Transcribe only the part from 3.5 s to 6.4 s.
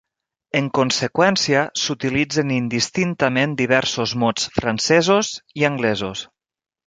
diversos mots francesos i anglesos.